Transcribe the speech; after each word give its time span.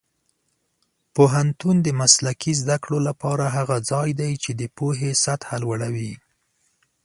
پوهنتون 1.15 1.75
د 1.85 1.87
مسلکي 2.01 2.53
زده 2.61 2.77
کړو 2.83 2.97
لپاره 3.07 3.45
هغه 3.55 3.75
ځای 3.91 4.09
دی 4.19 4.31
چې 4.43 4.51
د 4.59 4.61
پوهې 4.77 5.11
سطح 5.23 5.47
لوړوي. 5.63 6.13